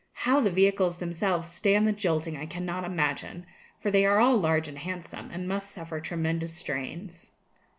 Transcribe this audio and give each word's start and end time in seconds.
How 0.25 0.39
the 0.39 0.49
vehicles 0.49 0.97
themselves 0.97 1.47
stand 1.47 1.87
the 1.87 1.91
jolting 1.91 2.35
I 2.35 2.47
cannot 2.47 2.83
imagine, 2.83 3.45
for 3.79 3.91
they 3.91 4.03
are 4.03 4.17
all 4.17 4.35
large 4.35 4.67
and 4.67 4.79
handsome, 4.79 5.29
and 5.31 5.47
must 5.47 5.69
suffer 5.69 5.99
tremendous 5.99 6.55
strains. 6.55 7.29